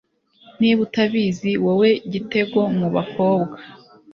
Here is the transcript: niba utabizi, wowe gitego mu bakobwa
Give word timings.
niba 0.59 0.79
utabizi, 0.87 1.51
wowe 1.63 1.89
gitego 2.11 2.59
mu 2.77 2.87
bakobwa 2.95 3.57